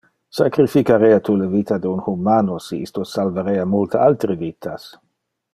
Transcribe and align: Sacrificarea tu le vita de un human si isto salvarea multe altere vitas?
Sacrificarea 0.35 1.19
tu 1.27 1.35
le 1.41 1.49
vita 1.51 1.77
de 1.83 1.87
un 1.91 2.01
human 2.07 2.51
si 2.69 2.81
isto 2.87 3.07
salvarea 3.13 3.71
multe 3.77 4.03
altere 4.07 4.39
vitas? 4.45 4.93